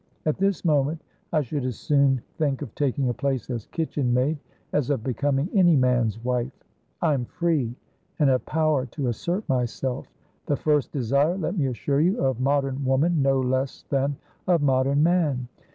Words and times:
At 0.25 0.39
this 0.39 0.65
moment, 0.65 0.99
I 1.31 1.41
should 1.41 1.63
as 1.63 1.75
soon 1.77 2.23
think 2.39 2.63
of 2.63 2.73
taking 2.73 3.07
a 3.07 3.13
place 3.13 3.51
as 3.51 3.67
kitchen 3.67 4.11
maid 4.11 4.39
as 4.73 4.89
of 4.89 5.03
becoming 5.03 5.47
any 5.53 5.75
man's 5.75 6.17
wife. 6.23 6.51
I 7.03 7.13
am 7.13 7.25
free, 7.25 7.75
and 8.17 8.27
have 8.27 8.43
power 8.47 8.87
to 8.87 9.09
assert 9.09 9.47
myselfthe 9.47 10.07
first 10.57 10.91
desire, 10.91 11.37
let 11.37 11.55
me 11.55 11.67
assure 11.67 12.01
you, 12.01 12.19
of 12.19 12.39
modern 12.39 12.83
woman 12.83 13.21
no 13.21 13.39
less 13.41 13.83
than 13.91 14.15
of 14.47 14.63
modern 14.63 15.03
man. 15.03 15.47